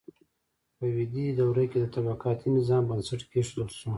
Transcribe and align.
په 0.77 0.85
ویدي 0.95 1.25
دوره 1.39 1.63
کې 1.71 1.77
د 1.81 1.85
طبقاتي 1.95 2.47
نظام 2.57 2.83
بنسټ 2.89 3.21
کیښودل 3.31 3.69
شو. 3.79 3.89